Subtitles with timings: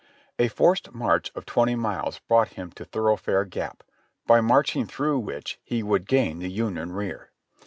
[0.39, 3.83] A forced njarch of twenty miles brought him to Thoroughfare Gap,
[4.25, 7.29] by marching through which he would gain the Union rear.